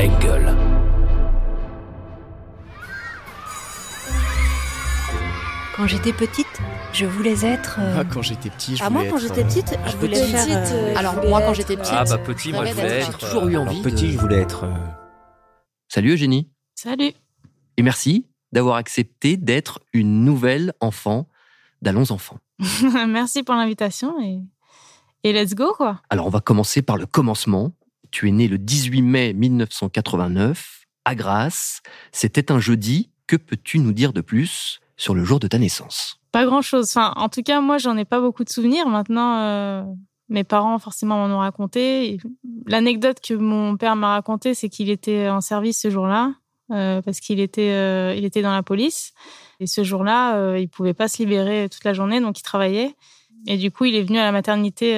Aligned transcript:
Engel. 0.00 0.44
Quand 5.76 5.86
j'étais 5.86 6.12
petite, 6.12 6.46
je 6.92 7.06
voulais 7.06 7.44
être. 7.44 7.78
euh, 7.80 7.96
Ah, 8.00 8.04
quand 8.04 8.22
j'étais 8.22 8.50
petit, 8.50 8.76
je 8.76 8.82
Ah, 8.84 8.88
voulais 8.88 9.00
moi, 9.04 9.10
quand 9.10 9.16
être, 9.16 9.22
j'étais 9.28 9.40
euh, 9.40 9.44
petite, 9.44 9.78
je 9.86 9.96
voulais 9.96 10.20
petite, 10.20 10.30
faire. 10.36 10.46
euh, 10.48 10.92
euh, 10.92 10.96
Alors 10.96 11.12
je 11.12 11.16
voulais 11.18 11.28
moi 11.30 11.40
quand 11.42 11.54
j'étais 11.54 11.74
euh, 11.74 11.80
petite, 11.80 11.94
Ah 11.96 12.04
bah 12.04 12.18
petit, 12.18 12.52
moi 12.52 12.64
je 12.66 12.74
voulais 12.74 12.86
être. 13.00 13.12
J'ai 13.20 13.26
toujours 13.26 13.48
eu 13.48 13.56
euh, 13.56 13.60
envie. 13.60 13.70
alors, 13.80 13.84
de- 13.84 13.90
Petit, 13.90 14.12
je 14.12 14.18
voulais 14.18 14.40
être. 14.40 14.64
euh, 14.64 14.74
Salut 15.88 16.12
Eugénie. 16.12 16.50
Salut. 16.74 17.12
Et 17.76 17.82
merci 17.82 18.26
d'avoir 18.52 18.76
accepté 18.76 19.36
d'être 19.36 19.80
une 19.92 20.24
nouvelle 20.24 20.72
enfant 20.80 21.28
d'Allons 21.82 22.10
Enfants. 22.10 22.38
Merci 23.08 23.42
pour 23.42 23.54
l'invitation 23.54 24.20
et 24.20 24.40
et 25.22 25.32
let's 25.32 25.54
go 25.54 25.72
quoi. 25.76 26.00
Alors 26.10 26.26
on 26.26 26.30
va 26.30 26.40
commencer 26.40 26.82
par 26.82 26.96
le 26.98 27.06
commencement. 27.06 27.72
Tu 28.10 28.28
es 28.28 28.32
né 28.32 28.48
le 28.48 28.58
18 28.58 29.02
mai 29.02 29.32
1989 29.32 30.86
à 31.04 31.14
Grasse. 31.14 31.80
C'était 32.12 32.52
un 32.52 32.60
jeudi. 32.60 33.10
Que 33.26 33.36
peux-tu 33.36 33.78
nous 33.78 33.92
dire 33.92 34.12
de 34.12 34.20
plus 34.20 34.80
sur 34.96 35.14
le 35.14 35.24
jour 35.24 35.40
de 35.40 35.48
ta 35.48 35.58
naissance? 35.58 36.20
Pas 36.32 36.44
grand 36.44 36.62
chose. 36.62 36.88
Enfin, 36.90 37.12
en 37.16 37.28
tout 37.28 37.42
cas, 37.42 37.60
moi, 37.60 37.78
j'en 37.78 37.96
ai 37.96 38.04
pas 38.04 38.20
beaucoup 38.20 38.44
de 38.44 38.50
souvenirs. 38.50 38.86
Maintenant, 38.88 39.38
euh, 39.38 39.82
mes 40.30 40.44
parents, 40.44 40.78
forcément, 40.78 41.26
m'en 41.26 41.34
ont 41.34 41.40
raconté. 41.40 42.18
L'anecdote 42.66 43.18
que 43.20 43.34
mon 43.34 43.76
père 43.76 43.96
m'a 43.96 44.14
racontée, 44.14 44.54
c'est 44.54 44.68
qu'il 44.68 44.88
était 44.88 45.28
en 45.28 45.40
service 45.40 45.80
ce 45.80 45.90
jour-là, 45.90 46.34
euh, 46.70 47.02
parce 47.02 47.18
qu'il 47.18 47.40
était, 47.40 47.72
euh, 47.72 48.14
il 48.16 48.24
était 48.24 48.40
dans 48.40 48.52
la 48.52 48.62
police. 48.62 49.12
Et 49.58 49.66
ce 49.66 49.82
jour-là, 49.82 50.36
euh, 50.36 50.58
il 50.58 50.68
pouvait 50.68 50.94
pas 50.94 51.08
se 51.08 51.18
libérer 51.18 51.68
toute 51.68 51.84
la 51.84 51.92
journée, 51.92 52.20
donc 52.20 52.38
il 52.38 52.42
travaillait. 52.42 52.94
Et 53.46 53.56
du 53.56 53.72
coup, 53.72 53.86
il 53.86 53.96
est 53.96 54.02
venu 54.02 54.18
à 54.18 54.24
la 54.24 54.32
maternité 54.32 54.92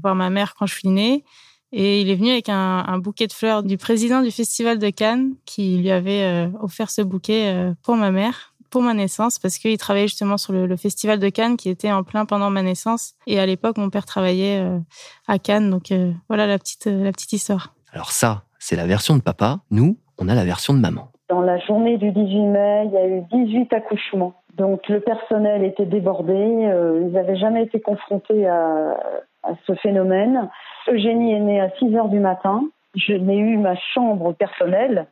voir 0.00 0.14
ma 0.14 0.30
mère 0.30 0.54
quand 0.54 0.66
je 0.66 0.74
suis 0.74 0.88
née. 0.88 1.24
Et 1.72 2.00
il 2.00 2.10
est 2.10 2.14
venu 2.14 2.30
avec 2.30 2.48
un, 2.48 2.84
un 2.86 2.98
bouquet 2.98 3.26
de 3.26 3.32
fleurs 3.32 3.62
du 3.62 3.76
président 3.76 4.22
du 4.22 4.30
festival 4.30 4.78
de 4.78 4.90
Cannes 4.90 5.34
qui 5.44 5.76
lui 5.78 5.90
avait 5.90 6.22
euh, 6.22 6.48
offert 6.60 6.90
ce 6.90 7.02
bouquet 7.02 7.52
euh, 7.54 7.72
pour 7.82 7.96
ma 7.96 8.10
mère, 8.10 8.54
pour 8.70 8.80
ma 8.82 8.94
naissance, 8.94 9.38
parce 9.38 9.58
qu'il 9.58 9.76
travaillait 9.76 10.08
justement 10.08 10.38
sur 10.38 10.52
le, 10.54 10.66
le 10.66 10.76
festival 10.76 11.18
de 11.18 11.28
Cannes 11.28 11.56
qui 11.58 11.68
était 11.68 11.92
en 11.92 12.04
plein 12.04 12.24
pendant 12.24 12.48
ma 12.50 12.62
naissance. 12.62 13.14
Et 13.26 13.38
à 13.38 13.44
l'époque, 13.46 13.76
mon 13.76 13.90
père 13.90 14.06
travaillait 14.06 14.60
euh, 14.60 14.78
à 15.26 15.38
Cannes. 15.38 15.70
Donc 15.70 15.92
euh, 15.92 16.12
voilà 16.28 16.46
la 16.46 16.58
petite, 16.58 16.86
euh, 16.86 17.04
la 17.04 17.12
petite 17.12 17.32
histoire. 17.34 17.74
Alors 17.92 18.12
ça, 18.12 18.44
c'est 18.58 18.76
la 18.76 18.86
version 18.86 19.16
de 19.16 19.22
papa. 19.22 19.60
Nous, 19.70 19.98
on 20.18 20.28
a 20.28 20.34
la 20.34 20.44
version 20.44 20.72
de 20.72 20.78
maman. 20.80 21.08
Dans 21.28 21.42
la 21.42 21.58
journée 21.60 21.98
du 21.98 22.10
18 22.12 22.38
mai, 22.46 22.82
il 22.86 22.92
y 22.92 22.96
a 22.96 23.06
eu 23.06 23.22
18 23.30 23.72
accouchements. 23.74 24.32
Donc 24.56 24.88
le 24.88 25.00
personnel 25.00 25.62
était 25.64 25.84
débordé. 25.86 26.32
euh, 26.32 27.02
ils 27.06 27.12
n'avaient 27.12 27.36
jamais 27.36 27.62
été 27.64 27.80
confrontés 27.80 28.46
à, 28.48 28.96
à 29.42 29.50
ce 29.66 29.74
phénomène. 29.76 30.48
Eugénie 30.90 31.34
est 31.34 31.40
née 31.40 31.60
à 31.60 31.70
6 31.78 31.94
heures 31.96 32.08
du 32.08 32.18
matin. 32.20 32.62
Je 32.94 33.12
n'ai 33.12 33.38
eu 33.38 33.56
ma 33.56 33.76
chambre 33.94 34.32
personnelle 34.32 35.06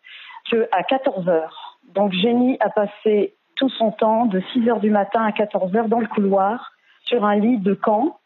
que 0.50 0.69
à 0.72 0.82
14 0.82 1.28
heures. 1.28 1.78
Donc 1.94 2.12
Génie 2.12 2.56
a 2.60 2.70
passé 2.70 3.34
tout 3.56 3.69
son 3.70 3.91
temps 3.91 4.27
de 4.27 4.41
6 4.52 4.69
heures 4.69 4.80
du 4.80 4.91
matin 4.91 5.24
à 5.24 5.32
14 5.32 5.74
heures 5.77 5.88
dans 5.88 6.00
le 6.00 6.06
couloir 6.06 6.72
sur 7.04 7.24
un 7.24 7.36
lit 7.36 7.58
de 7.58 7.74
camp 7.74 8.19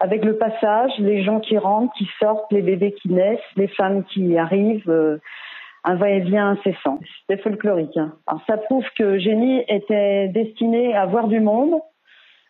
avec 0.00 0.24
le 0.24 0.36
passage, 0.36 0.92
les 0.98 1.22
gens 1.22 1.40
qui 1.40 1.56
rentrent, 1.56 1.92
qui 1.94 2.08
sortent, 2.20 2.50
les 2.52 2.62
bébés 2.62 2.92
qui 2.92 3.08
naissent, 3.10 3.40
les 3.56 3.68
femmes 3.68 4.04
qui 4.04 4.36
arrivent. 4.36 4.90
euh, 4.90 5.18
un 5.84 5.96
va-et-vient 5.96 6.48
incessant. 6.50 6.98
C'était 7.20 7.42
folklorique. 7.42 7.96
hein. 7.96 8.12
Ça 8.46 8.56
prouve 8.56 8.86
que 8.96 9.18
Génie 9.18 9.62
était 9.68 10.28
destiné 10.28 10.96
à 10.96 11.04
voir 11.06 11.28
du 11.28 11.40
monde 11.40 11.78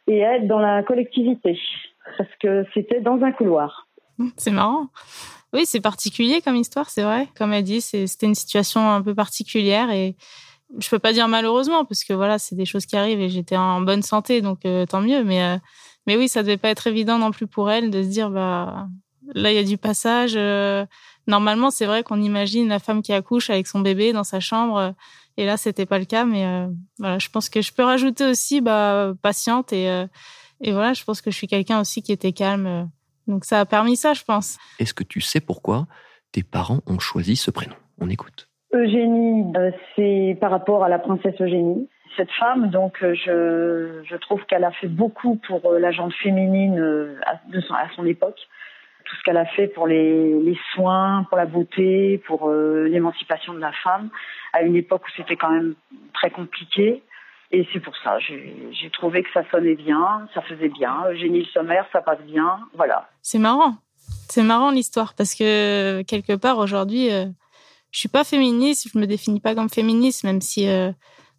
et 0.06 0.24
à 0.24 0.36
être 0.36 0.46
dans 0.46 0.60
la 0.60 0.82
collectivité, 0.82 1.58
parce 2.16 2.30
que 2.40 2.64
c'était 2.74 3.00
dans 3.00 3.22
un 3.22 3.32
couloir. 3.32 3.88
C'est 4.36 4.50
marrant. 4.50 4.88
Oui, 5.52 5.66
c'est 5.66 5.80
particulier 5.80 6.40
comme 6.42 6.56
histoire, 6.56 6.90
c'est 6.90 7.02
vrai. 7.04 7.28
Comme 7.36 7.52
elle 7.52 7.64
dit, 7.64 7.80
c'était 7.80 8.26
une 8.26 8.34
situation 8.34 8.90
un 8.90 9.02
peu 9.02 9.14
particulière 9.14 9.90
et 9.90 10.16
je 10.78 10.88
peux 10.90 10.98
pas 10.98 11.12
dire 11.12 11.28
malheureusement 11.28 11.84
parce 11.84 12.04
que 12.04 12.12
voilà, 12.12 12.38
c'est 12.38 12.56
des 12.56 12.66
choses 12.66 12.86
qui 12.86 12.96
arrivent 12.96 13.20
et 13.20 13.30
j'étais 13.30 13.56
en 13.56 13.80
bonne 13.80 14.02
santé, 14.02 14.42
donc 14.42 14.64
euh, 14.66 14.86
tant 14.86 15.00
mieux. 15.00 15.24
Mais 15.24 15.42
euh, 15.44 15.58
mais 16.06 16.16
oui, 16.16 16.28
ça 16.28 16.42
devait 16.42 16.56
pas 16.58 16.70
être 16.70 16.86
évident 16.88 17.18
non 17.18 17.30
plus 17.30 17.46
pour 17.46 17.70
elle 17.70 17.90
de 17.90 18.02
se 18.02 18.08
dire 18.08 18.30
bah 18.30 18.88
là 19.34 19.52
il 19.52 19.56
y 19.56 19.58
a 19.58 19.64
du 19.64 19.78
passage. 19.78 20.34
euh, 20.36 20.86
normalement, 21.28 21.70
c'est 21.70 21.86
vrai 21.86 22.02
qu'on 22.02 22.20
imagine 22.22 22.68
la 22.68 22.80
femme 22.80 23.02
qui 23.02 23.12
accouche 23.12 23.50
avec 23.50 23.66
son 23.68 23.80
bébé 23.80 24.12
dans 24.12 24.24
sa 24.24 24.40
chambre. 24.40 24.76
euh, 24.78 24.90
Et 25.36 25.46
là, 25.46 25.56
c'était 25.56 25.86
pas 25.86 25.98
le 26.00 26.04
cas, 26.06 26.24
mais 26.24 26.46
voilà, 26.98 27.18
je 27.18 27.28
pense 27.30 27.48
que 27.50 27.62
je 27.62 27.72
peux 27.72 27.84
rajouter 27.84 28.24
aussi 28.26 28.60
bah, 28.60 29.12
patiente 29.22 29.72
et 29.72 29.86
et 30.60 30.72
voilà, 30.72 30.92
je 30.94 31.04
pense 31.04 31.20
que 31.22 31.30
je 31.30 31.36
suis 31.36 31.48
quelqu'un 31.48 31.80
aussi 31.80 32.02
qui 32.02 32.12
était 32.12 32.32
calme. 32.32 32.88
Donc 33.26 33.44
ça 33.44 33.60
a 33.60 33.64
permis 33.64 33.96
ça, 33.96 34.12
je 34.14 34.24
pense. 34.24 34.58
Est-ce 34.78 34.94
que 34.94 35.04
tu 35.04 35.20
sais 35.20 35.40
pourquoi 35.40 35.86
tes 36.32 36.42
parents 36.42 36.80
ont 36.86 36.98
choisi 36.98 37.36
ce 37.36 37.50
prénom? 37.50 37.76
On 38.00 38.08
écoute. 38.10 38.48
Eugénie, 38.72 39.52
euh, 39.56 39.70
c'est 39.94 40.36
par 40.40 40.50
rapport 40.50 40.82
à 40.84 40.88
la 40.88 40.98
princesse 40.98 41.40
Eugénie. 41.40 41.88
Cette 42.16 42.30
femme, 42.32 42.70
donc, 42.70 43.02
euh, 43.02 43.14
je, 43.14 44.02
je 44.08 44.16
trouve 44.16 44.44
qu'elle 44.46 44.64
a 44.64 44.70
fait 44.72 44.88
beaucoup 44.88 45.36
pour 45.46 45.64
euh, 45.66 45.78
la 45.78 45.90
gente 45.90 46.12
féminine 46.14 46.78
à, 47.26 47.40
de 47.48 47.60
son, 47.60 47.74
à 47.74 47.88
son 47.96 48.04
époque. 48.06 48.38
Tout 49.04 49.16
ce 49.16 49.22
qu'elle 49.22 49.36
a 49.36 49.46
fait 49.46 49.68
pour 49.68 49.86
les, 49.86 50.40
les 50.40 50.58
soins, 50.74 51.26
pour 51.28 51.36
la 51.36 51.46
beauté, 51.46 52.18
pour 52.26 52.48
euh, 52.48 52.88
l'émancipation 52.88 53.52
de 53.52 53.58
la 53.60 53.72
femme, 53.84 54.08
à 54.52 54.62
une 54.62 54.76
époque 54.76 55.02
où 55.06 55.10
c'était 55.16 55.36
quand 55.36 55.50
même 55.50 55.74
très 56.14 56.30
compliqué. 56.30 57.02
Et 57.54 57.68
c'est 57.72 57.78
pour 57.78 57.94
ça, 58.02 58.18
j'ai 58.18 58.90
trouvé 58.90 59.22
que 59.22 59.28
ça 59.32 59.48
sonnait 59.52 59.76
bien, 59.76 60.26
ça 60.34 60.42
faisait 60.42 60.68
bien. 60.68 61.04
Eugénie 61.08 61.38
le 61.38 61.46
sommaire, 61.52 61.86
ça 61.92 62.00
passe 62.00 62.20
bien, 62.26 62.58
voilà. 62.74 63.08
C'est 63.22 63.38
marrant. 63.38 63.76
C'est 64.28 64.42
marrant 64.42 64.72
l'histoire 64.72 65.14
parce 65.14 65.36
que 65.36 66.02
quelque 66.02 66.32
part 66.32 66.58
aujourd'hui, 66.58 67.12
euh, 67.12 67.26
je 67.92 68.00
suis 68.00 68.08
pas 68.08 68.24
féministe, 68.24 68.88
je 68.92 68.98
me 68.98 69.06
définis 69.06 69.38
pas 69.38 69.54
comme 69.54 69.70
féministe, 69.70 70.24
même 70.24 70.40
si 70.40 70.68
euh, 70.68 70.90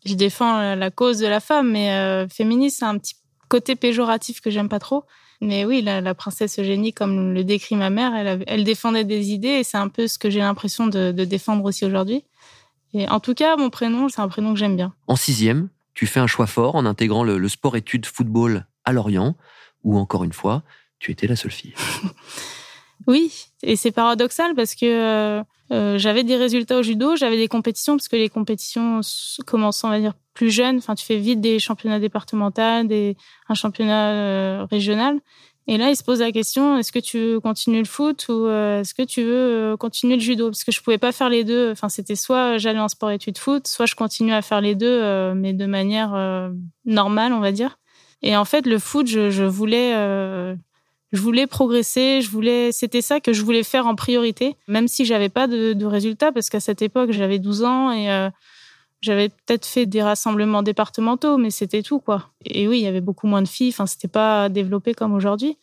je 0.05 0.13
défends 0.13 0.57
euh, 0.57 0.75
la 0.75 0.89
cause 0.89 1.19
de 1.19 1.27
la 1.27 1.41
femme, 1.41 1.71
mais 1.71 1.91
euh, 1.91 2.29
féministe, 2.29 2.77
c'est 2.79 2.85
un 2.85 2.97
petit 2.97 3.15
côté 3.49 3.75
péjoratif 3.75 4.39
que 4.39 4.49
j'aime 4.49 4.69
pas 4.69 4.79
trop. 4.79 5.03
Mais 5.41 5.65
oui, 5.65 5.81
la, 5.81 5.99
la 5.99 6.15
princesse 6.15 6.57
Eugénie, 6.59 6.93
comme 6.93 7.33
le 7.33 7.43
décrit 7.43 7.75
ma 7.75 7.89
mère, 7.89 8.13
elle 8.47 8.63
défendait 8.63 9.03
des 9.03 9.31
idées 9.31 9.49
et 9.49 9.63
c'est 9.65 9.77
un 9.77 9.89
peu 9.89 10.07
ce 10.07 10.17
que 10.17 10.29
j'ai 10.29 10.39
l'impression 10.39 10.87
de, 10.87 11.11
de 11.11 11.25
défendre 11.25 11.65
aussi 11.65 11.83
aujourd'hui. 11.83 12.23
Et 12.93 13.09
en 13.09 13.19
tout 13.19 13.33
cas, 13.33 13.57
mon 13.57 13.69
prénom, 13.69 14.07
c'est 14.07 14.21
un 14.21 14.29
prénom 14.29 14.53
que 14.53 14.59
j'aime 14.59 14.77
bien. 14.77 14.93
En 15.07 15.17
sixième, 15.17 15.67
tu 15.95 16.05
fais 16.05 16.19
un 16.19 16.27
choix 16.27 16.45
fort 16.45 16.75
en 16.75 16.85
intégrant 16.85 17.23
le, 17.23 17.49
sport-études 17.49 18.05
football 18.05 18.67
à 18.83 18.91
Lorient, 18.91 19.35
où 19.83 19.97
encore 19.97 20.23
une 20.23 20.33
fois, 20.33 20.61
tu 20.99 21.11
étais 21.11 21.25
la 21.25 21.35
seule 21.35 21.51
fille. 21.51 21.73
Oui, 23.07 23.47
et 23.61 23.75
c'est 23.75 23.91
paradoxal 23.91 24.55
parce 24.55 24.73
que 24.73 24.85
euh, 24.85 25.43
euh, 25.71 25.97
j'avais 25.97 26.23
des 26.23 26.37
résultats 26.37 26.77
au 26.77 26.81
judo, 26.81 27.15
j'avais 27.15 27.37
des 27.37 27.47
compétitions 27.47 27.97
parce 27.97 28.07
que 28.07 28.15
les 28.15 28.29
compétitions 28.29 29.01
commencent, 29.45 29.83
on 29.83 29.89
va 29.89 29.99
dire, 29.99 30.13
plus 30.33 30.49
jeunes. 30.49 30.77
Enfin, 30.77 30.95
tu 30.95 31.05
fais 31.05 31.17
vite 31.17 31.41
des 31.41 31.59
championnats 31.59 31.99
départementaux, 31.99 32.83
des, 32.83 33.15
un 33.47 33.53
championnat 33.53 34.11
euh, 34.11 34.65
régional. 34.71 35.19
Et 35.67 35.77
là, 35.77 35.89
il 35.89 35.95
se 35.95 36.03
pose 36.03 36.19
la 36.19 36.31
question 36.31 36.77
est-ce 36.77 36.91
que 36.91 36.99
tu 36.99 37.17
veux 37.17 37.39
continuer 37.39 37.79
le 37.79 37.85
foot 37.85 38.27
ou 38.29 38.45
euh, 38.45 38.81
est-ce 38.81 38.93
que 38.93 39.01
tu 39.01 39.23
veux 39.23 39.73
euh, 39.73 39.77
continuer 39.77 40.15
le 40.15 40.21
judo? 40.21 40.49
Parce 40.49 40.63
que 40.63 40.71
je 40.71 40.79
pouvais 40.81 40.99
pas 40.99 41.11
faire 41.11 41.29
les 41.29 41.43
deux. 41.43 41.71
Enfin, 41.71 41.89
c'était 41.89 42.15
soit 42.15 42.57
j'allais 42.59 42.79
en 42.79 42.87
sport 42.87 43.09
études 43.09 43.39
foot, 43.39 43.67
soit 43.67 43.87
je 43.87 43.95
continuais 43.95 44.35
à 44.35 44.43
faire 44.43 44.61
les 44.61 44.75
deux, 44.75 44.85
euh, 44.85 45.33
mais 45.35 45.53
de 45.53 45.65
manière 45.65 46.51
normale, 46.85 47.33
on 47.33 47.39
va 47.39 47.51
dire. 47.51 47.77
Et 48.21 48.35
en 48.35 48.43
fait, 48.43 48.65
le 48.65 48.79
foot, 48.79 49.07
je, 49.07 49.29
je 49.29 49.43
voulais, 49.43 49.93
euh, 49.95 50.55
je 51.11 51.21
voulais 51.21 51.45
progresser. 51.47 52.21
Je 52.21 52.29
voulais, 52.29 52.71
c'était 52.71 53.01
ça 53.01 53.19
que 53.19 53.33
je 53.33 53.43
voulais 53.43 53.63
faire 53.63 53.87
en 53.87 53.95
priorité, 53.95 54.55
même 54.67 54.87
si 54.87 55.05
j'avais 55.05 55.29
pas 55.29 55.47
de, 55.47 55.73
de 55.73 55.85
résultats, 55.85 56.31
parce 56.31 56.49
qu'à 56.49 56.59
cette 56.59 56.81
époque, 56.81 57.11
j'avais 57.11 57.39
12 57.39 57.63
ans 57.63 57.91
et 57.91 58.09
euh, 58.11 58.29
j'avais 59.05 59.29
peut-être 59.29 59.65
fait 59.65 59.85
des 59.85 60.01
rassemblements 60.01 60.63
départementaux, 60.63 61.37
mais 61.37 61.51
c'était 61.51 61.83
tout, 61.83 61.99
quoi. 61.99 62.31
Et 62.43 62.67
oui, 62.67 62.79
il 62.79 62.83
y 62.83 62.87
avait 62.87 63.01
beaucoup 63.01 63.27
moins 63.27 63.43
de 63.43 63.47
filles. 63.47 63.69
Enfin, 63.69 63.85
c'était 63.85 64.07
pas 64.07 64.49
développé 64.49 64.93
comme 64.93 65.13
aujourd'hui. 65.13 65.57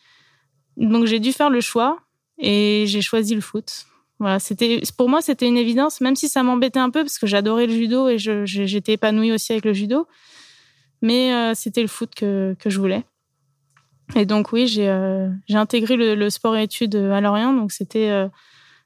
Donc, 0.77 1.07
j'ai 1.07 1.19
dû 1.19 1.33
faire 1.33 1.51
le 1.51 1.61
choix 1.61 1.99
et 2.39 2.85
j'ai 2.87 3.03
choisi 3.03 3.35
le 3.35 3.41
foot. 3.41 3.87
Voilà, 4.21 4.39
c'était 4.39 4.81
pour 4.97 5.09
moi 5.09 5.21
c'était 5.21 5.49
une 5.49 5.57
évidence, 5.57 6.01
même 6.01 6.15
si 6.15 6.29
ça 6.29 6.45
m'embêtait 6.45 6.79
un 6.79 6.91
peu 6.91 7.01
parce 7.03 7.19
que 7.19 7.27
j'adorais 7.27 7.67
le 7.67 7.73
judo 7.73 8.09
et 8.09 8.19
j'étais 8.19 8.93
épanouie 8.93 9.33
aussi 9.33 9.51
avec 9.51 9.65
le 9.65 9.73
judo. 9.73 10.07
Mais 11.01 11.35
euh, 11.35 11.55
c'était 11.57 11.83
le 11.83 11.89
foot 11.89 12.15
que, 12.15 12.55
je 12.65 12.79
voulais. 12.79 13.05
Et 14.15 14.25
donc 14.25 14.53
oui, 14.53 14.69
j'ai 14.69 14.89
euh, 14.89 15.29
intégré 15.51 15.97
le, 15.97 16.15
le 16.15 16.31
sport 16.31 16.57
et 16.57 16.63
études 16.63 16.95
à 16.95 17.21
Lorient, 17.21 17.53
donc 17.53 17.73
c'était 17.73 18.11
euh, 18.11 18.29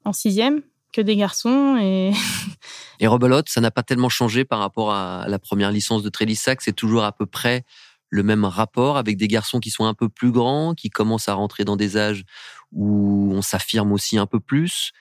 en 0.06 0.14
sixième, 0.14 0.62
que 0.96 1.02
des 1.02 1.16
garçons 1.16 1.76
et 1.80 2.12
Et 3.00 3.06
rebelote, 3.06 3.50
ça 3.50 3.60
n'a 3.60 3.70
pas 3.70 3.82
tellement 3.82 4.08
changé 4.08 4.46
par 4.46 4.58
rapport 4.58 4.92
à 4.92 5.26
la 5.28 5.38
première 5.38 5.70
licence 5.70 6.02
de 6.02 6.08
Trélissac. 6.08 6.62
C'est 6.62 6.72
toujours 6.72 7.04
à 7.04 7.12
peu 7.12 7.26
près 7.26 7.64
le 8.08 8.22
même 8.22 8.46
rapport 8.46 8.96
avec 8.96 9.18
des 9.18 9.28
garçons 9.28 9.60
qui 9.60 9.70
sont 9.70 9.84
un 9.84 9.92
peu 9.92 10.08
plus 10.08 10.32
grands, 10.32 10.74
qui 10.74 10.88
commencent 10.88 11.28
à 11.28 11.34
rentrer 11.34 11.64
dans 11.64 11.76
des 11.76 11.98
âges 11.98 12.24
où 12.72 13.30
on 13.34 13.42
s'affirme 13.42 13.92
aussi 13.92 14.16
un 14.16 14.24
peu 14.24 14.40
plus. 14.40 14.92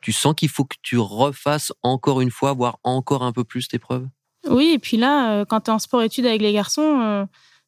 Tu 0.00 0.10
sens 0.10 0.34
qu'il 0.36 0.48
faut 0.48 0.64
que 0.64 0.76
tu 0.82 0.98
refasses 0.98 1.72
encore 1.82 2.20
une 2.20 2.32
fois, 2.32 2.52
voire 2.52 2.80
encore 2.82 3.22
un 3.22 3.32
peu 3.32 3.44
plus 3.44 3.68
tes 3.68 3.78
preuves? 3.78 4.08
Oui, 4.48 4.72
et 4.74 4.78
puis 4.80 4.96
là, 4.96 5.32
euh, 5.32 5.44
quand 5.44 5.60
tu 5.60 5.70
es 5.70 5.74
en 5.74 5.78
sport-études 5.78 6.26
avec 6.26 6.42
les 6.42 6.52
garçons, 6.52 7.00
euh, 7.00 7.24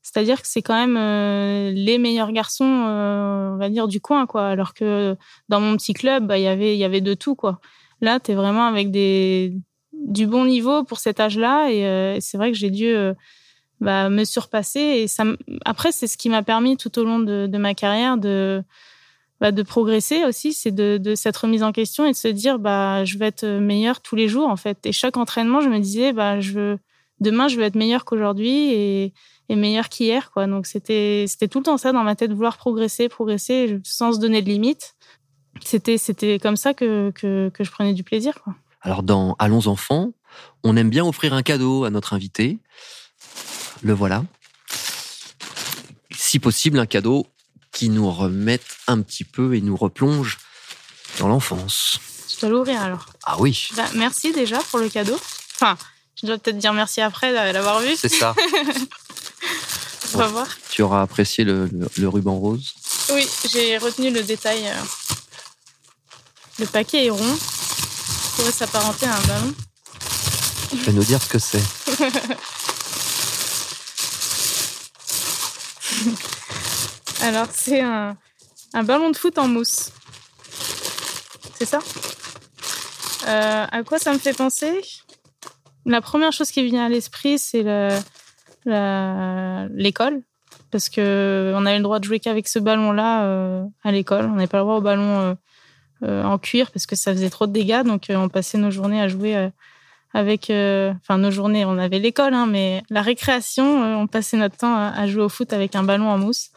c'est-à-dire 0.07 0.41
que 0.41 0.47
c'est 0.47 0.63
quand 0.63 0.75
même 0.75 0.97
euh, 0.97 1.73
les 1.73 1.99
meilleurs 1.99 2.31
garçons, 2.31 2.85
euh, 2.87 3.51
on 3.53 3.57
va 3.57 3.69
dire, 3.69 3.89
du 3.89 4.01
coin, 4.01 4.25
quoi. 4.27 4.47
Alors 4.47 4.73
que 4.73 5.17
dans 5.49 5.61
mon 5.61 5.77
petit 5.77 5.95
club, 5.95 6.29
bah, 6.29 6.39
il 6.39 6.45
y 6.45 6.47
avait- 6.47 6.77
il 6.77 6.79
y 6.79 6.85
avait 6.85 7.01
de 7.01 7.15
tout, 7.15 7.35
quoi. 7.35 7.59
Là, 8.01 8.21
tu 8.21 8.31
es 8.31 8.35
vraiment 8.37 8.67
avec 8.67 8.93
des 8.93 9.55
du 9.93 10.29
bon 10.29 10.45
niveau 10.45 10.85
pour 10.85 11.01
cet 11.01 11.19
âge-là. 11.19 11.71
Et 11.73 11.85
euh, 11.87 12.19
c'est 12.21 12.37
vrai 12.37 12.53
que 12.53 12.57
j'ai 12.57 12.71
dû 12.71 12.95
bah, 13.81 14.09
me 14.09 14.23
surpasser. 14.25 14.79
Et 14.79 15.09
ça, 15.09 15.25
après, 15.65 15.91
c'est 15.91 16.07
ce 16.07 16.17
qui 16.17 16.29
m'a 16.29 16.45
permis 16.45 16.77
tout 16.77 16.97
au 17.01 17.05
long 17.05 17.19
de, 17.19 17.59
ma 17.59 17.75
carrière 17.75 18.17
de, 18.17 18.63
bah, 19.41 19.51
de 19.51 19.63
progresser 19.65 20.25
aussi. 20.25 20.53
C'est 20.53 20.71
de, 20.71 20.99
de 21.03 21.17
cette 21.17 21.37
remise 21.37 21.65
en 21.65 21.73
question 21.73 22.07
et 22.07 22.13
de 22.13 22.17
se 22.17 22.29
dire, 22.29 22.61
bah, 22.61 23.05
je 23.05 23.19
vais 23.19 23.27
être 23.27 23.45
meilleur 23.45 24.01
tous 24.01 24.15
les 24.15 24.29
jours, 24.29 24.49
en 24.49 24.57
fait. 24.57 24.87
Et 24.87 24.93
chaque 24.93 25.17
entraînement, 25.17 25.61
je 25.61 25.69
me 25.69 25.81
disais, 25.81 26.13
bah, 26.13 26.39
je 26.41 26.77
demain, 27.19 27.49
je 27.49 27.57
vais 27.57 27.65
être 27.65 27.75
meilleur 27.75 28.05
qu'aujourd'hui 28.05 29.13
et 29.49 29.57
meilleur 29.57 29.89
qu'hier, 29.89 30.31
quoi. 30.31 30.47
Donc, 30.47 30.67
c'était, 30.67 31.25
c'était 31.29 31.49
tout 31.49 31.59
le 31.59 31.65
temps 31.65 31.77
ça 31.77 31.93
dans 31.93 32.03
ma 32.03 32.17
tête, 32.17 32.33
vouloir 32.33 32.57
progresser, 32.57 33.09
progresser 33.09 33.79
sans 33.85 34.13
se 34.13 34.19
donner 34.19 34.43
de 34.43 34.49
limites. 34.49 34.97
C'était, 35.65 35.99
c'était 35.99 36.39
comme 36.39 36.57
ça 36.57 36.75
que, 36.75 37.11
que, 37.15 37.51
que 37.51 37.65
je 37.65 37.71
prenais 37.71 37.95
du 37.95 38.03
plaisir, 38.03 38.35
quoi. 38.43 38.55
Alors 38.87 39.03
dans 39.03 39.35
Allons 39.41 39.67
enfants, 39.67 40.13
on 40.63 40.77
aime 40.77 40.91
bien 40.91 41.05
offrir 41.05 41.35
un 41.35 41.43
cadeau 41.43 41.83
à 41.83 41.91
notre 41.91 42.13
invité. 42.13 42.61
Le 43.83 43.93
voilà. 43.93 44.25
Si 46.13 46.39
possible, 46.39 46.79
un 46.79 46.87
cadeau 46.87 47.27
qui 47.73 47.89
nous 47.89 48.09
remette 48.09 48.77
un 48.87 49.03
petit 49.03 49.25
peu 49.25 49.57
et 49.57 49.61
nous 49.61 49.77
replonge 49.77 50.39
dans 51.19 51.27
l'enfance. 51.27 51.99
Je 52.33 52.41
dois 52.41 52.51
l'ouvrir 52.51 52.81
alors. 52.81 53.07
Ah 53.25 53.37
oui. 53.41 53.71
Bah, 53.77 53.87
merci 53.97 54.33
déjà 54.33 54.59
pour 54.71 54.79
le 54.79 54.89
cadeau. 54.89 55.19
Enfin, 55.57 55.77
je 56.21 56.27
dois 56.27 56.39
peut-être 56.39 56.59
dire 56.59 56.73
merci 56.73 57.01
après 57.01 57.33
l'avoir 57.53 57.81
vu. 57.81 57.97
C'est 57.97 58.09
ça. 58.09 58.37
On 60.17 60.21
va 60.21 60.27
voir. 60.29 60.47
Tu 60.71 60.83
auras 60.83 61.03
apprécié 61.03 61.45
le, 61.45 61.69
le 61.97 62.09
ruban 62.09 62.39
rose 62.39 62.75
Oui, 63.13 63.27
j'ai 63.51 63.79
retenu 63.79 64.11
le 64.11 64.23
détail. 64.23 64.67
euh. 64.67 64.75
Le 66.59 66.67
paquet 66.67 67.07
est 67.07 67.11
rond 67.11 67.39
pourrait 68.37 68.53
s'apparenter 68.53 69.07
à 69.07 69.17
un 69.17 69.21
ballon. 69.23 69.55
Tu 70.71 70.77
vas 70.79 70.93
nous 70.93 71.05
dire 71.05 71.23
ce 71.23 71.29
que 71.29 71.39
c'est. 71.39 71.63
Alors, 77.23 77.47
c'est 77.53 77.81
un, 77.81 78.17
un, 78.75 78.83
ballon 78.83 79.11
de 79.11 79.17
foot 79.17 79.39
en 79.39 79.49
mousse. 79.49 79.91
C'est 81.59 81.67
ça? 81.67 81.79
Euh, 83.27 83.67
À 83.71 83.83
quoi 83.83 83.99
ça 83.99 84.13
me 84.13 84.19
fait 84.19 84.35
penser? 84.35 84.81
La 85.87 86.01
première 86.01 86.33
chose 86.33 86.51
qui 86.51 86.65
vient 86.65 86.87
à 86.87 86.89
l'esprit, 86.89 87.39
c'est 87.39 87.63
l'école. 88.67 90.23
Parce 90.71 90.89
que 90.89 91.53
on 91.55 91.67
avait 91.67 91.79
le 91.79 91.83
droit 91.83 91.99
de 91.99 92.05
jouer 92.05 92.21
qu'avec 92.21 92.49
ce 92.49 92.59
ballon-là 92.59 93.25
euh, 93.25 93.65
à 93.85 93.93
l'école. 93.93 94.27
On 94.27 94.35
n'avait 94.35 94.47
pas 94.47 94.59
le 94.59 94.65
droit 94.65 94.77
au 94.77 94.81
ballon 94.81 95.21
euh, 95.21 95.35
euh, 96.03 96.25
en 96.25 96.39
cuir 96.39 96.71
parce 96.71 96.87
que 96.87 96.97
ça 96.97 97.13
faisait 97.13 97.31
trop 97.31 97.47
de 97.47 97.53
dégâts. 97.53 97.83
Donc, 97.83 98.07
on 98.11 98.29
passait 98.29 98.59
nos 98.59 98.71
journées 98.71 99.01
à 99.01 99.09
jouer 99.09 99.51
avec. 100.13 100.45
Enfin, 100.45 101.19
nos 101.19 101.31
journées, 101.31 101.65
on 101.65 101.79
avait 101.79 101.99
l'école, 101.99 102.35
hein, 102.35 102.47
mais 102.47 102.83
la 102.91 103.03
récréation, 103.03 104.01
on 104.01 104.07
passait 104.07 104.37
notre 104.37 104.57
temps 104.57 104.75
à, 104.75 105.07
jouer 105.07 105.23
au 105.23 105.29
foot 105.29 105.53
avec 105.53 105.75
un 105.77 105.83
ballon 105.83 106.09
en 106.09 106.19
mousse. 106.19 106.51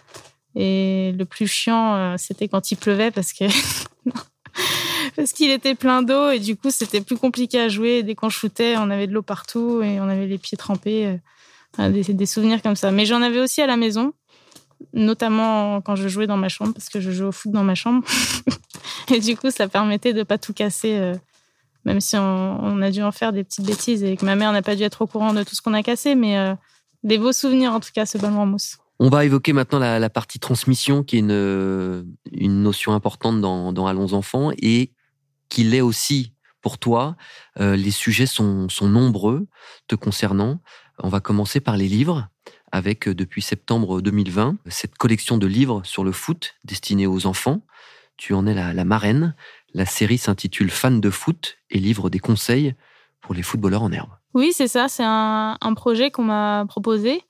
Et 0.56 1.14
le 1.18 1.26
plus 1.26 1.48
chiant, 1.48 2.18
c'était 2.18 2.48
quand 2.48 2.72
il 2.72 2.78
pleuvait 2.78 3.12
parce 3.12 3.34
que. 3.34 3.46
parce 5.16 5.32
qu'il 5.34 5.52
était 5.52 5.76
plein 5.76 6.02
d'eau 6.02 6.32
et 6.32 6.40
du 6.40 6.56
coup, 6.56 6.72
c'était 6.72 7.02
plus 7.02 7.18
compliqué 7.18 7.60
à 7.60 7.70
jouer. 7.70 8.04
Dès 8.04 8.16
qu'on 8.16 8.30
shootait, 8.30 8.76
on 8.78 8.90
avait 8.90 9.08
de 9.08 9.14
l'eau 9.14 9.22
partout 9.22 9.82
et 9.82 10.00
on 10.00 10.10
avait 10.10 10.28
les 10.28 10.38
pieds 10.38 10.58
trempés. 10.58 11.20
Des, 11.78 12.04
des 12.04 12.26
souvenirs 12.26 12.62
comme 12.62 12.76
ça. 12.76 12.92
Mais 12.92 13.06
j'en 13.06 13.22
avais 13.22 13.40
aussi 13.40 13.62
à 13.62 13.68
la 13.68 13.78
maison 13.78 14.14
notamment 14.94 15.82
quand 15.82 15.96
je 15.96 16.08
jouais 16.08 16.28
dans 16.28 16.38
ma 16.38 16.50
chambre, 16.50 16.74
parce 16.74 16.90
que 16.90 17.00
je 17.00 17.12
jouais 17.12 17.28
au 17.28 17.32
foot 17.32 17.52
dans 17.52 17.64
ma 17.64 17.76
chambre. 17.76 18.04
et 19.14 19.20
du 19.20 19.36
coup, 19.36 19.52
ça 19.52 19.68
permettait 19.68 20.14
de 20.14 20.24
pas 20.24 20.38
tout 20.38 20.54
casser, 20.54 20.94
euh, 20.98 21.16
même 21.86 22.02
si 22.02 22.18
on, 22.18 22.82
a 22.82 22.92
dû 22.92 23.02
en 23.02 23.12
faire 23.12 23.34
des 23.34 23.44
petites 23.44 23.66
bêtises 23.66 24.04
et 24.04 24.16
que 24.18 24.26
ma 24.26 24.36
mère 24.36 24.52
n'a 24.52 24.62
pas 24.62 24.76
dû 24.76 24.84
être 24.84 25.02
au 25.02 25.08
courant 25.08 25.34
de 25.34 25.44
tout 25.44 25.56
ce 25.56 25.62
qu'on 25.62 25.74
a 25.74 25.84
cassé, 25.84 26.16
mais 26.16 26.38
euh, 26.38 26.54
des 27.04 27.18
beaux 27.18 27.34
souvenirs 27.34 27.74
en 27.74 27.80
tout 27.80 27.92
cas, 27.94 28.06
ce 28.06 28.18
ballon 28.18 28.42
en 28.42 28.46
mousse. 28.46 28.78
On 29.00 29.10
va 29.10 29.24
évoquer 29.24 29.54
maintenant 29.54 29.80
la, 29.80 30.10
partie 30.10 30.40
transmission, 30.40 31.04
qui 31.04 31.16
est 31.16 31.20
une, 31.20 32.06
une 32.34 32.64
notion 32.64 32.92
importante 32.92 33.40
dans, 33.40 33.88
Allons 33.88 34.12
enfants 34.12 34.52
et 34.62 34.92
qui 35.48 35.64
l'est 35.64 35.80
aussi 35.80 36.34
pour 36.62 36.78
toi. 36.80 37.16
Euh, 37.62 37.78
les 37.78 37.92
sujets 37.92 38.26
sont 38.26 38.68
nombreux 38.82 39.48
te 39.88 39.96
concernant. 39.96 40.60
On 41.02 41.10
va 41.10 41.20
commencer 41.20 41.60
par 41.60 41.78
les 41.78 41.88
livres 41.88 42.28
avec 42.72 43.08
euh, 43.08 43.16
depuis 43.16 43.42
septembre 43.42 44.02
2020 44.02 44.58
cette 44.68 44.98
collection 44.98 45.38
de 45.38 45.48
livres 45.48 45.82
sur 45.84 46.04
le 46.04 46.12
foot 46.12 46.56
destinés 46.66 47.08
aux 47.08 47.26
enfants. 47.26 47.62
Tu 48.18 48.34
en 48.34 48.46
es 48.46 48.54
la, 48.54 48.86
marraine. 48.86 49.34
La 49.74 49.86
série 49.86 50.18
s'intitule 50.18 50.70
Fan 50.70 51.00
de 51.00 51.10
foot 51.10 51.58
et 51.70 51.80
livre 51.80 52.10
des 52.10 52.20
conseils 52.20 52.76
pour 53.22 53.34
les 53.34 53.44
footballeurs 53.44 53.84
en 53.84 53.92
herbe. 53.92 54.10
Oui, 54.34 54.52
c'est 54.54 54.68
ça. 54.68 54.90
C'est 54.90 55.06
un, 55.06 55.74
projet 55.76 56.12
qu'on 56.12 56.24
m'a 56.24 56.66
proposé. 56.68 57.22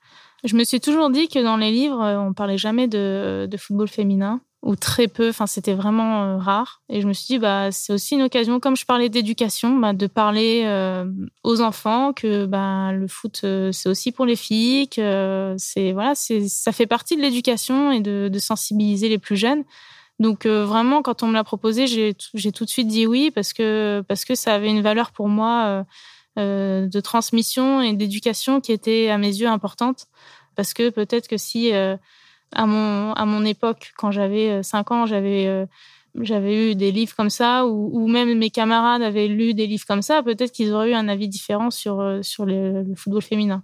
Je 0.42 0.56
me 0.56 0.64
suis 0.64 0.80
toujours 0.80 1.10
dit 1.10 1.28
que 1.28 1.38
dans 1.38 1.56
les 1.56 1.70
livres, 1.70 2.02
on 2.02 2.32
parlait 2.32 2.58
jamais 2.58 2.88
de 2.88 3.48
football 3.56 3.86
féminin 3.86 4.40
ou 4.62 4.76
très 4.76 5.08
peu. 5.08 5.30
Enfin, 5.30 5.46
c'était 5.46 5.74
vraiment 5.74 6.22
euh, 6.22 6.36
rare. 6.36 6.82
Et 6.88 7.00
je 7.00 7.06
me 7.06 7.12
suis 7.12 7.26
dit, 7.26 7.38
bah, 7.38 7.72
c'est 7.72 7.92
aussi 7.92 8.14
une 8.14 8.22
occasion, 8.22 8.60
comme 8.60 8.76
je 8.76 8.84
parlais 8.84 9.08
d'éducation, 9.08 9.76
bah, 9.76 9.92
de 9.92 10.06
parler 10.06 10.62
euh, 10.66 11.06
aux 11.44 11.60
enfants 11.60 12.12
que 12.12 12.46
bah, 12.46 12.92
le 12.92 13.08
foot, 13.08 13.40
euh, 13.44 13.72
c'est 13.72 13.88
aussi 13.88 14.12
pour 14.12 14.26
les 14.26 14.36
filles, 14.36 14.88
que 14.88 15.54
c'est 15.58 15.92
voilà, 15.92 16.14
c'est 16.14 16.48
ça 16.48 16.72
fait 16.72 16.86
partie 16.86 17.16
de 17.16 17.22
l'éducation 17.22 17.90
et 17.90 18.00
de, 18.00 18.28
de, 18.30 18.38
sensibiliser 18.38 19.08
les 19.08 19.18
plus 19.18 19.36
jeunes. 19.36 19.64
Donc 20.18 20.44
euh, 20.44 20.66
vraiment, 20.66 21.00
quand 21.00 21.22
on 21.22 21.28
me 21.28 21.34
l'a 21.34 21.44
proposé, 21.44 21.86
j'ai 21.86 22.14
tout 22.52 22.64
de 22.64 22.70
suite 22.70 22.88
dit 22.88 23.06
oui 23.06 23.30
parce 23.30 23.54
que 23.54 24.04
parce 24.06 24.26
que 24.26 24.34
ça 24.34 24.54
avait 24.54 24.68
une 24.68 24.82
valeur 24.82 25.12
pour 25.12 25.28
moi 25.28 25.86
euh, 26.38 26.86
de 26.86 27.00
transmission 27.00 27.80
et 27.80 27.94
d'éducation 27.94 28.60
qui 28.60 28.72
était 28.72 29.08
à 29.08 29.16
mes 29.16 29.34
yeux 29.34 29.48
importante. 29.48 30.06
Parce 30.56 30.74
que 30.74 30.90
peut-être 30.90 31.26
que 31.26 31.38
si 31.38 31.70
à 32.54 32.66
mon 32.66 33.12
à 33.12 33.24
mon 33.24 33.44
époque 33.44 33.92
quand 33.96 34.10
j'avais 34.10 34.62
5 34.62 34.90
ans 34.90 35.06
j'avais 35.06 35.46
euh, 35.46 35.66
j'avais 36.20 36.72
eu 36.72 36.74
des 36.74 36.90
livres 36.90 37.14
comme 37.16 37.30
ça 37.30 37.64
ou, 37.66 38.08
même 38.08 38.36
mes 38.36 38.50
camarades 38.50 39.00
avaient 39.00 39.28
lu 39.28 39.54
des 39.54 39.68
livres 39.68 39.84
comme 39.86 40.02
ça 40.02 40.22
peut-être 40.24 40.50
qu'ils 40.50 40.72
auraient 40.72 40.90
eu 40.90 40.94
un 40.94 41.06
avis 41.06 41.28
différent 41.28 41.70
sur 41.70 42.18
sur 42.22 42.44
le, 42.44 42.84
football 42.96 43.22
féminin. 43.22 43.62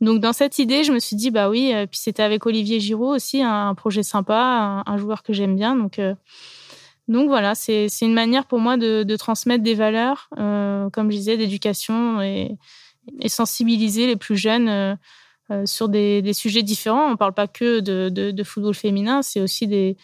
Donc 0.00 0.20
dans 0.20 0.32
cette 0.32 0.58
idée 0.58 0.82
je 0.82 0.92
me 0.92 0.98
suis 0.98 1.14
dit 1.14 1.30
bah 1.30 1.48
oui 1.48 1.72
puis 1.90 2.00
c'était 2.00 2.24
avec 2.24 2.46
Olivier 2.46 2.80
Giraud 2.80 3.14
aussi 3.14 3.42
un, 3.42 3.74
projet 3.76 4.02
sympa 4.02 4.82
un, 4.84 4.96
joueur 4.96 5.22
que 5.22 5.32
j'aime 5.32 5.54
bien. 5.54 5.76
Donc 5.76 6.00
euh, 6.00 6.14
donc 7.06 7.28
voilà 7.28 7.54
c'est 7.54 7.88
une 8.02 8.14
manière 8.14 8.46
pour 8.46 8.58
moi 8.58 8.76
de, 8.76 9.04
de 9.04 9.16
transmettre 9.16 9.62
des 9.62 9.74
valeurs 9.74 10.28
euh, 10.38 10.90
comme 10.90 11.12
je 11.12 11.16
disais 11.16 11.36
d'éducation 11.36 12.20
et, 12.20 12.56
et 13.20 13.28
sensibiliser 13.28 14.08
les 14.08 14.16
plus 14.16 14.36
jeunes 14.36 14.98
euh, 15.50 15.66
sur 15.66 15.90
des, 15.90 16.32
sujets 16.32 16.62
différents. 16.62 17.06
On 17.06 17.10
ne 17.10 17.16
parle 17.16 17.34
pas 17.34 17.46
que 17.46 17.80
de, 17.80 18.42
football 18.44 18.74
féminin, 18.74 19.20
c'est 19.20 19.42
aussi 19.42 19.66
des, 19.66 19.96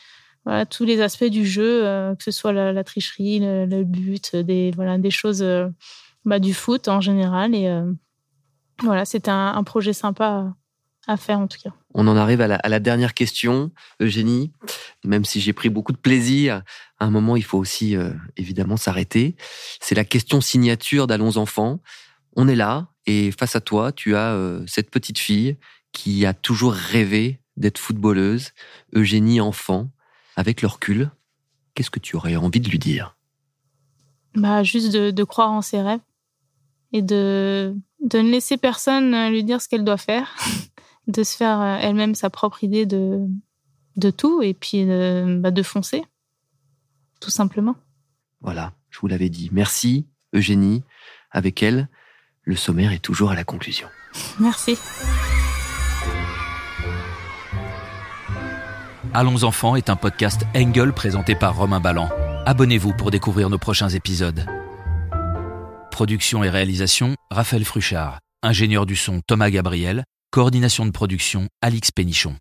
tous 0.69 0.85
les 0.85 1.01
aspects 1.01 1.25
du 1.25 1.47
jeu, 1.47 1.87
euh, 1.87 2.15
que 2.15 2.23
ce 2.23 2.31
soit 2.31 2.53
la, 2.53 2.85
tricherie, 2.85 3.41
le, 3.41 3.85
but, 3.85 4.37
des, 4.37 4.73
choses 5.11 5.43
euh, 5.43 5.69
bah, 6.27 6.39
du 6.39 6.53
foot 6.53 6.89
en 6.89 7.01
général. 7.01 7.55
Et 7.55 7.73
voilà, 8.83 9.07
c'était 9.07 9.31
un, 9.31 9.63
projet 9.65 9.95
sympa 9.95 10.53
à 11.07 11.17
faire 11.17 11.39
en 11.39 11.47
tout 11.47 11.59
cas. 11.63 11.71
On 11.95 12.07
en 12.07 12.17
arrive 12.17 12.43
à 12.43 12.47
la, 12.47 12.57
à 12.57 12.69
la 12.69 12.79
dernière 12.79 13.15
question, 13.15 13.71
Eugénie. 13.99 14.53
Même 15.05 15.25
si 15.25 15.41
j'ai 15.41 15.55
pris 15.55 15.71
beaucoup 15.71 15.93
de 15.93 15.99
plaisir, 15.99 16.63
à 16.99 17.07
un 17.07 17.11
moment, 17.11 17.37
il 17.37 17.45
faut 17.45 17.59
aussi 17.59 17.97
évidemment 18.37 18.77
s'arrêter. 18.77 19.37
C'est 19.81 19.95
la 19.95 20.05
question 20.05 20.43
signature 20.43 21.07
d'Allons 21.07 21.39
enfants. 21.39 21.81
On 22.37 22.49
est 22.49 22.57
là, 22.57 22.89
et 23.07 23.33
face 23.33 23.57
à 23.57 23.61
toi, 23.61 23.93
tu 23.93 24.15
as 24.15 24.33
euh, 24.35 24.65
cette 24.67 24.91
petite 24.91 25.19
fille 25.19 25.57
qui 25.93 26.25
a 26.27 26.35
toujours 26.35 26.73
rêvé 26.73 27.41
d'être 27.57 27.79
footballeuse, 27.79 28.53
Eugénie 28.95 29.41
enfant. 29.41 29.91
Avec 30.37 30.63
le 30.63 30.69
recul, 30.69 31.11
qu'est-ce 31.75 31.91
que 31.91 31.99
tu 31.99 32.17
aurais 32.17 32.37
envie 32.37 32.61
de 32.61 32.69
lui 32.69 32.79
dire? 32.79 33.17
Bah, 34.35 34.63
Juste 34.63 34.93
de, 34.93 35.11
de, 35.11 35.25
croire 35.25 35.51
en 35.51 35.61
ses 35.61 35.83
rêves 35.83 36.01
et 36.93 37.03
de, 37.03 37.75
de 38.01 38.19
ne 38.19 38.31
laisser 38.31 38.57
personne 38.57 39.31
lui 39.31 39.45
dire 39.45 39.61
ce 39.61 39.69
qu'elle 39.69 39.85
doit 39.85 39.97
faire, 39.97 40.35
de 41.09 41.23
se 41.23 41.37
faire 41.37 41.61
euh, 41.61 41.79
elle-même 41.81 42.15
sa 42.15 42.31
propre 42.31 42.63
idée 42.63 42.87
de, 42.87 43.27
de 43.97 44.11
tout 44.11 44.41
et 44.43 44.55
puis 44.55 44.85
de, 44.87 45.39
bah, 45.41 45.51
de 45.51 45.63
foncer, 45.63 46.05
tout 47.21 47.31
simplement. 47.31 47.77
Voilà, 48.41 48.73
je 48.89 49.01
vous 49.01 49.09
l'avais 49.09 49.29
dit. 49.29 49.51
Merci, 49.53 50.07
Eugénie. 50.33 50.83
Avec 51.33 51.63
elle, 51.63 51.89
le 52.45 52.57
sommaire 52.57 52.93
est 52.93 52.99
toujours 52.99 53.31
à 53.31 53.35
la 53.35 53.45
conclusion. 53.45 53.89
Merci. 54.39 54.79
Allons 59.13 59.45
enfants 59.45 59.77
est 59.77 59.91
un 59.91 59.97
podcast 59.97 60.43
Engel 60.57 60.93
présenté 60.93 61.35
par 61.35 61.57
Romain 61.57 61.81
Ballan. 61.81 62.09
Abonnez-vous 62.47 62.95
pour 62.95 63.11
découvrir 63.11 63.51
nos 63.51 63.59
prochains 63.59 63.89
épisodes. 63.89 64.47
Production 65.91 66.43
et 66.43 66.51
réalisation, 66.51 67.15
Raphaël 67.31 67.65
Fruchard. 67.65 68.21
Ingénieur 68.43 68.87
du 68.87 68.97
son, 68.97 69.21
Thomas 69.27 69.51
Gabriel. 69.51 70.05
Coordination 70.31 70.87
de 70.87 70.93
production, 70.93 71.49
Alix 71.61 71.91
Pénichon. 71.91 72.37